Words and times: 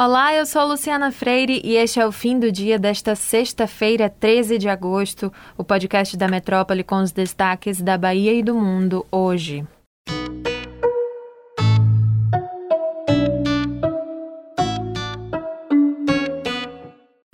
Olá, 0.00 0.32
eu 0.32 0.46
sou 0.46 0.64
Luciana 0.64 1.10
Freire 1.10 1.60
e 1.64 1.74
este 1.74 1.98
é 1.98 2.06
o 2.06 2.12
fim 2.12 2.38
do 2.38 2.52
dia 2.52 2.78
desta 2.78 3.16
sexta-feira, 3.16 4.08
13 4.08 4.56
de 4.56 4.68
agosto, 4.68 5.32
o 5.56 5.64
podcast 5.64 6.16
da 6.16 6.28
Metrópole 6.28 6.84
com 6.84 7.02
os 7.02 7.10
destaques 7.10 7.82
da 7.82 7.98
Bahia 7.98 8.32
e 8.32 8.40
do 8.40 8.54
mundo 8.54 9.04
hoje. 9.10 9.66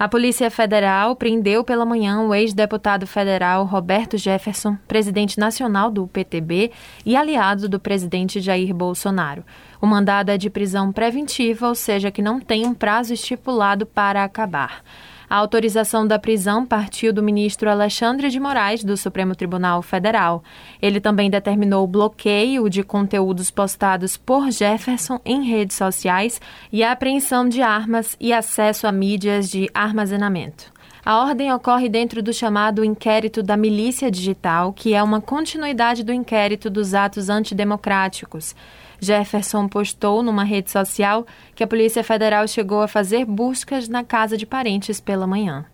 A 0.05 0.09
Polícia 0.09 0.51
Federal 0.51 1.17
prendeu 1.17 1.65
pela 1.65 1.87
manhã 1.87 2.21
o 2.21 2.35
ex-deputado 2.35 3.07
federal 3.07 3.65
Roberto 3.65 4.19
Jefferson, 4.19 4.77
presidente 4.87 5.39
nacional 5.39 5.91
do 5.91 6.07
PTB 6.07 6.73
e 7.07 7.17
aliado 7.17 7.71
do 7.71 7.81
presidente 7.81 8.39
Jair 8.39 8.75
Bolsonaro. 8.75 9.43
O 9.81 9.87
mandado 9.87 10.29
é 10.29 10.37
de 10.37 10.51
prisão 10.51 10.93
preventiva, 10.93 11.69
ou 11.69 11.75
seja, 11.75 12.11
que 12.11 12.21
não 12.21 12.39
tem 12.39 12.67
um 12.67 12.75
prazo 12.75 13.15
estipulado 13.15 13.87
para 13.87 14.23
acabar. 14.23 14.83
A 15.29 15.37
autorização 15.37 16.07
da 16.07 16.19
prisão 16.19 16.67
partiu 16.67 17.13
do 17.13 17.23
ministro 17.23 17.71
Alexandre 17.71 18.29
de 18.29 18.39
Moraes, 18.39 18.85
do 18.85 18.97
Supremo 18.97 19.35
Tribunal 19.35 19.81
Federal. 19.81 20.43
Ele 20.83 21.01
também 21.01 21.31
determinou 21.31 21.85
o 21.85 21.89
bloqueio 21.89 22.69
de 22.69 22.83
conteúdos 22.83 23.51
postados 23.51 24.17
por 24.17 24.51
Jefferson 24.51 25.21
em 25.25 25.45
redes 25.45 25.77
sociais 25.77 26.41
e 26.73 26.85
a 26.85 26.93
apreensão 26.93 27.49
de 27.49 27.63
armas 27.63 28.17
e 28.21 28.33
acesso 28.33 28.87
a 28.87 28.93
mídias 28.93 29.49
de 29.49 29.71
armazenamento. 29.73 30.74
A 31.07 31.19
ordem 31.19 31.53
ocorre 31.53 31.87
dentro 31.87 32.23
do 32.23 32.33
chamado 32.33 32.83
inquérito 32.83 33.43
da 33.43 33.59
milícia 33.59 34.11
digital, 34.11 34.73
que 34.73 34.95
é 34.95 35.03
uma 35.03 35.21
continuidade 35.21 36.03
do 36.03 36.15
inquérito 36.15 36.71
dos 36.71 36.95
atos 36.95 37.29
antidemocráticos. 37.29 38.57
Jefferson 38.99 39.69
postou 39.69 40.23
numa 40.23 40.45
rede 40.45 40.71
social 40.71 41.27
que 41.55 41.63
a 41.63 41.67
Polícia 41.67 42.03
Federal 42.03 42.49
chegou 42.49 42.81
a 42.81 42.89
fazer 42.89 43.27
buscas 43.27 43.87
na 43.87 44.03
casa 44.03 44.35
de 44.35 44.47
parentes 44.47 44.99
pela 44.99 45.27
manhã. 45.27 45.67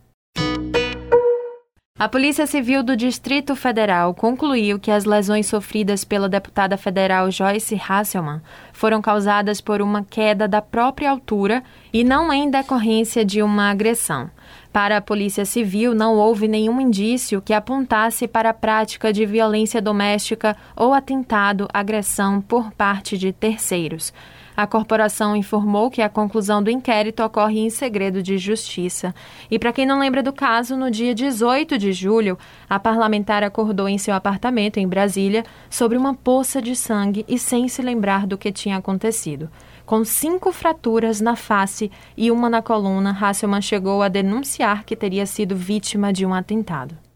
A 2.01 2.09
Polícia 2.09 2.47
Civil 2.47 2.83
do 2.83 2.97
Distrito 2.97 3.55
Federal 3.55 4.15
concluiu 4.15 4.81
que 4.81 4.91
as 4.91 5.05
lesões 5.05 5.47
sofridas 5.47 6.03
pela 6.03 6.31
deputada 6.31 6.79
federal 6.79 7.31
Joyce 7.31 7.79
Hasselman 7.79 8.41
foram 8.73 9.03
causadas 9.03 9.61
por 9.61 9.83
uma 9.83 10.03
queda 10.03 10.49
da 10.49 10.63
própria 10.63 11.11
altura 11.11 11.63
e 11.93 12.03
não 12.03 12.33
em 12.33 12.51
decorrência 12.51 13.23
de 13.23 13.43
uma 13.43 13.71
agressão. 13.71 14.31
Para 14.73 14.99
a 14.99 15.01
Polícia 15.01 15.45
Civil, 15.45 15.95
não 15.95 16.17
houve 16.17 16.47
nenhum 16.47 16.81
indício 16.81 17.43
que 17.43 17.53
apontasse 17.53 18.29
para 18.29 18.51
a 18.51 18.55
prática 18.55 19.13
de 19.13 19.27
violência 19.27 19.83
doméstica 19.83 20.57
ou 20.77 20.95
atentado, 20.95 21.69
agressão 21.73 22.41
por 22.41 22.71
parte 22.73 23.19
de 23.19 23.33
terceiros. 23.33 24.13
A 24.61 24.67
corporação 24.67 25.35
informou 25.35 25.91
que 25.91 26.03
a 26.03 26.09
conclusão 26.11 26.63
do 26.63 26.71
inquérito 26.71 27.25
ocorre 27.25 27.61
em 27.61 27.71
segredo 27.71 28.23
de 28.23 28.37
justiça. 28.37 29.15
E 29.51 29.59
para 29.59 29.73
quem 29.73 29.87
não 29.87 29.99
lembra 29.99 30.23
do 30.23 30.35
caso, 30.35 30.77
no 30.77 30.91
dia 30.91 31.15
18 31.15 31.79
de 31.79 31.95
julho, 31.95 32.39
a 32.69 32.79
parlamentar 32.79 33.43
acordou 33.43 33.89
em 33.89 33.97
seu 33.97 34.15
apartamento 34.15 34.77
em 34.77 34.87
Brasília 34.87 35.47
sobre 35.71 35.97
uma 35.97 36.13
poça 36.13 36.61
de 36.61 36.77
sangue 36.77 37.25
e 37.27 37.39
sem 37.39 37.69
se 37.69 37.81
lembrar 37.81 38.27
do 38.27 38.37
que 38.37 38.53
tinha 38.53 38.77
acontecido. 38.77 39.49
Com 39.87 40.05
cinco 40.05 40.53
fraturas 40.53 41.23
na 41.23 41.37
face 41.37 41.91
e 42.15 42.31
uma 42.31 42.51
na 42.51 42.61
coluna, 42.61 43.17
Hasselman 43.19 43.63
chegou 43.63 44.03
a 44.03 44.09
denunciar 44.09 44.85
que 44.85 44.95
teria 44.95 45.25
sido 45.25 45.57
vítima 45.57 46.13
de 46.13 46.27
um 46.27 46.35
atentado. 46.35 47.10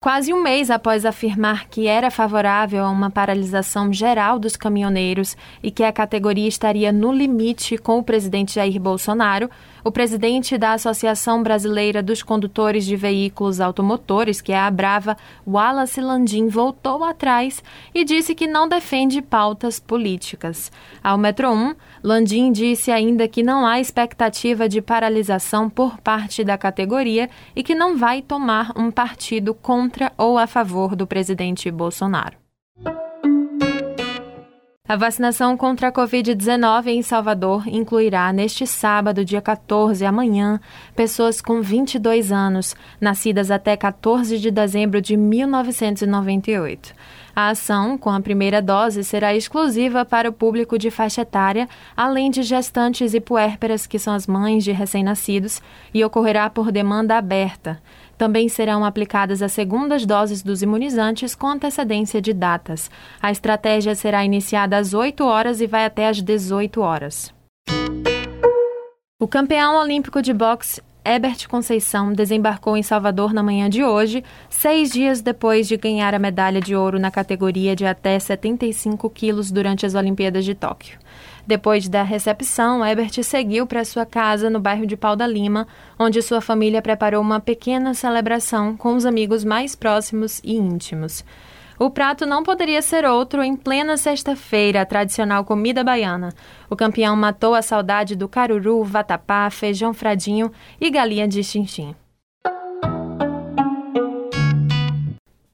Quase 0.00 0.32
um 0.32 0.40
mês 0.40 0.70
após 0.70 1.04
afirmar 1.04 1.66
que 1.66 1.88
era 1.88 2.08
favorável 2.08 2.84
a 2.84 2.88
uma 2.88 3.10
paralisação 3.10 3.92
geral 3.92 4.38
dos 4.38 4.54
caminhoneiros 4.54 5.36
e 5.60 5.72
que 5.72 5.82
a 5.82 5.92
categoria 5.92 6.46
estaria 6.46 6.92
no 6.92 7.10
limite 7.10 7.76
com 7.76 7.98
o 7.98 8.02
presidente 8.04 8.54
Jair 8.54 8.80
Bolsonaro, 8.80 9.50
o 9.82 9.90
presidente 9.90 10.56
da 10.56 10.74
Associação 10.74 11.42
Brasileira 11.42 12.00
dos 12.00 12.22
Condutores 12.22 12.84
de 12.84 12.94
Veículos 12.94 13.60
Automotores, 13.60 14.40
que 14.40 14.52
é 14.52 14.58
a 14.58 14.70
Brava, 14.70 15.16
Wallace 15.44 16.00
Landim, 16.00 16.46
voltou 16.46 17.02
atrás 17.02 17.60
e 17.92 18.04
disse 18.04 18.36
que 18.36 18.46
não 18.46 18.68
defende 18.68 19.20
pautas 19.20 19.80
políticas. 19.80 20.70
Ao 21.02 21.18
Metro 21.18 21.50
1, 21.50 21.74
Landim 22.04 22.52
disse 22.52 22.92
ainda 22.92 23.26
que 23.26 23.42
não 23.42 23.66
há 23.66 23.80
expectativa 23.80 24.68
de 24.68 24.80
paralisação 24.80 25.68
por 25.68 25.98
parte 25.98 26.44
da 26.44 26.56
categoria 26.56 27.28
e 27.56 27.64
que 27.64 27.74
não 27.74 27.96
vai 27.96 28.22
tomar 28.22 28.72
um 28.76 28.92
partido 28.92 29.52
contra 29.54 29.87
ou 30.16 30.38
a 30.38 30.46
favor 30.46 30.94
do 30.94 31.06
presidente 31.06 31.70
Bolsonaro. 31.70 32.36
A 34.88 34.96
vacinação 34.96 35.54
contra 35.54 35.88
a 35.88 35.92
Covid-19 35.92 36.86
em 36.86 37.02
Salvador 37.02 37.68
incluirá 37.68 38.32
neste 38.32 38.66
sábado, 38.66 39.22
dia 39.22 39.42
14, 39.42 40.02
amanhã, 40.06 40.58
pessoas 40.96 41.42
com 41.42 41.60
22 41.60 42.32
anos, 42.32 42.74
nascidas 42.98 43.50
até 43.50 43.76
14 43.76 44.38
de 44.38 44.50
dezembro 44.50 45.02
de 45.02 45.14
1998. 45.14 46.94
A 47.40 47.50
ação, 47.50 47.96
com 47.96 48.10
a 48.10 48.20
primeira 48.20 48.60
dose, 48.60 49.04
será 49.04 49.32
exclusiva 49.32 50.04
para 50.04 50.28
o 50.28 50.32
público 50.32 50.76
de 50.76 50.90
faixa 50.90 51.20
etária, 51.20 51.68
além 51.96 52.32
de 52.32 52.42
gestantes 52.42 53.14
e 53.14 53.20
puérperas, 53.20 53.86
que 53.86 53.96
são 53.96 54.12
as 54.12 54.26
mães 54.26 54.64
de 54.64 54.72
recém-nascidos, 54.72 55.62
e 55.94 56.04
ocorrerá 56.04 56.50
por 56.50 56.72
demanda 56.72 57.16
aberta. 57.16 57.80
Também 58.16 58.48
serão 58.48 58.84
aplicadas 58.84 59.40
as 59.40 59.52
segundas 59.52 60.04
doses 60.04 60.42
dos 60.42 60.62
imunizantes 60.62 61.36
com 61.36 61.46
antecedência 61.46 62.20
de 62.20 62.32
datas. 62.32 62.90
A 63.22 63.30
estratégia 63.30 63.94
será 63.94 64.24
iniciada 64.24 64.76
às 64.76 64.92
8 64.92 65.24
horas 65.24 65.60
e 65.60 65.66
vai 65.68 65.84
até 65.84 66.08
às 66.08 66.20
18 66.20 66.80
horas. 66.80 67.32
O 69.20 69.28
campeão 69.28 69.76
olímpico 69.76 70.20
de 70.20 70.32
boxe 70.32 70.82
Herbert 71.04 71.48
Conceição 71.48 72.12
desembarcou 72.12 72.76
em 72.76 72.82
Salvador 72.82 73.32
na 73.32 73.42
manhã 73.42 73.70
de 73.70 73.82
hoje, 73.82 74.22
seis 74.50 74.90
dias 74.90 75.20
depois 75.20 75.66
de 75.66 75.76
ganhar 75.76 76.14
a 76.14 76.18
medalha 76.18 76.60
de 76.60 76.76
ouro 76.76 76.98
na 76.98 77.10
categoria 77.10 77.74
de 77.74 77.86
até 77.86 78.18
75 78.18 79.08
quilos 79.10 79.50
durante 79.50 79.86
as 79.86 79.94
Olimpíadas 79.94 80.44
de 80.44 80.54
Tóquio. 80.54 80.98
Depois 81.46 81.88
da 81.88 82.02
recepção, 82.02 82.84
Herbert 82.84 83.22
seguiu 83.22 83.66
para 83.66 83.84
sua 83.84 84.04
casa 84.04 84.50
no 84.50 84.60
bairro 84.60 84.86
de 84.86 84.98
Pau 84.98 85.16
da 85.16 85.26
Lima, 85.26 85.66
onde 85.98 86.20
sua 86.20 86.42
família 86.42 86.82
preparou 86.82 87.22
uma 87.22 87.40
pequena 87.40 87.94
celebração 87.94 88.76
com 88.76 88.94
os 88.94 89.06
amigos 89.06 89.44
mais 89.44 89.74
próximos 89.74 90.40
e 90.44 90.56
íntimos. 90.56 91.24
O 91.78 91.90
prato 91.90 92.26
não 92.26 92.42
poderia 92.42 92.82
ser 92.82 93.04
outro 93.04 93.40
em 93.40 93.54
plena 93.54 93.96
sexta-feira, 93.96 94.82
a 94.82 94.86
tradicional 94.86 95.44
comida 95.44 95.84
baiana. 95.84 96.34
O 96.68 96.74
campeão 96.74 97.14
matou 97.14 97.54
a 97.54 97.62
saudade 97.62 98.16
do 98.16 98.28
caruru, 98.28 98.82
vatapá, 98.82 99.48
feijão 99.48 99.94
fradinho 99.94 100.50
e 100.80 100.90
galinha 100.90 101.28
de 101.28 101.44
xinxim. 101.44 101.94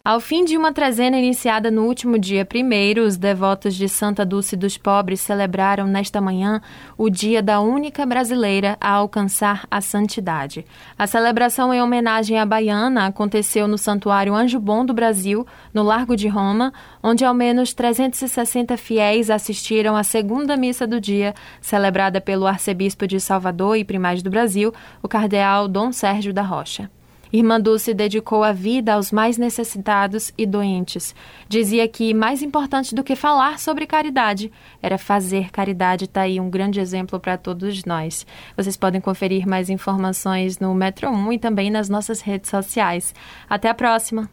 Ao 0.07 0.21
fim 0.21 0.45
de 0.45 0.55
uma 0.55 0.71
trezena 0.71 1.17
iniciada 1.17 1.71
no 1.71 1.85
último 1.87 2.19
dia 2.19 2.45
primeiro, 2.45 3.07
os 3.07 3.17
devotos 3.17 3.75
de 3.75 3.89
Santa 3.89 4.23
Dulce 4.23 4.55
dos 4.55 4.77
Pobres 4.77 5.19
celebraram 5.19 5.87
nesta 5.87 6.21
manhã 6.21 6.61
o 6.99 7.09
dia 7.09 7.43
da 7.43 7.59
única 7.63 8.05
brasileira 8.05 8.77
a 8.79 8.91
alcançar 8.91 9.67
a 9.71 9.81
santidade. 9.81 10.67
A 10.99 11.07
celebração 11.07 11.73
em 11.73 11.81
homenagem 11.81 12.39
à 12.39 12.45
baiana 12.45 13.07
aconteceu 13.07 13.67
no 13.67 13.79
Santuário 13.79 14.35
Anjo 14.35 14.61
Bom 14.61 14.85
do 14.85 14.93
Brasil, 14.93 15.47
no 15.73 15.83
Largo 15.83 16.15
de 16.17 16.29
Roma, 16.29 16.71
onde 17.03 17.25
ao 17.25 17.33
menos 17.33 17.73
360 17.73 18.77
fiéis 18.77 19.31
assistiram 19.31 19.97
à 19.97 20.03
segunda 20.03 20.55
missa 20.55 20.87
do 20.87 21.01
dia, 21.01 21.35
celebrada 21.63 22.21
pelo 22.21 22.47
arcebispo 22.47 23.07
de 23.07 23.19
Salvador 23.19 23.79
e 23.79 23.85
primaz 23.87 24.23
do 24.23 24.29
Brasil, 24.29 24.71
o 25.03 25.09
cardeal 25.09 25.67
Dom 25.67 25.93
Sérgio 25.93 26.35
da 26.35 26.43
Rocha. 26.43 26.91
Irmã 27.35 27.61
Dulce 27.61 27.93
dedicou 27.93 28.45
a 28.45 28.53
vida 28.53 28.95
aos 28.95 29.11
mais 29.11 29.37
necessitados 29.37 30.33
e 30.39 30.47
doentes. 30.47 31.17
Dizia 31.49 31.89
que 31.89 32.15
mais 32.15 32.45
importante 32.45 32.95
do 32.95 33.03
que 33.03 33.17
falar 33.17 33.59
sobre 33.59 33.89
caridade 33.89 34.53
era 34.81 34.97
fazer 34.97 35.51
caridade. 35.51 36.05
Está 36.05 36.21
aí 36.21 36.39
um 36.39 36.49
grande 36.49 36.79
exemplo 36.79 37.19
para 37.19 37.37
todos 37.37 37.85
nós. 37.85 38.25
Vocês 38.57 38.77
podem 38.77 39.01
conferir 39.01 39.49
mais 39.49 39.69
informações 39.69 40.61
no 40.61 40.73
Metro 40.77 41.11
1 41.11 41.33
e 41.33 41.39
também 41.41 41.73
nas 41.73 41.89
nossas 41.89 42.21
redes 42.21 42.49
sociais. 42.49 43.13
Até 43.51 43.69
a 43.69 43.75
próxima! 43.75 44.31